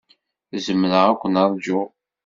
[0.65, 1.89] Zemreɣ ad ken-ṛjuɣ.